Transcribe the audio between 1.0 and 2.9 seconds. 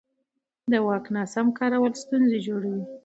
ناسم کارول ستونزې جوړوي